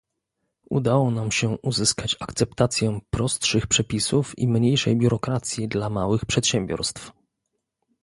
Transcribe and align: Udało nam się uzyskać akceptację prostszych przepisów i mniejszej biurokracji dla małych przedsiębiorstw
Udało 0.69 1.11
nam 1.11 1.31
się 1.31 1.49
uzyskać 1.61 2.15
akceptację 2.19 2.99
prostszych 3.09 3.67
przepisów 3.67 4.39
i 4.39 4.47
mniejszej 4.47 4.97
biurokracji 4.97 5.67
dla 5.67 5.89
małych 5.89 6.25
przedsiębiorstw 6.25 7.11